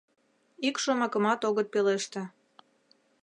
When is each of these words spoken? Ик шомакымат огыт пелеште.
Ик 0.67 0.75
шомакымат 0.83 1.41
огыт 1.49 1.67
пелеште. 1.73 2.21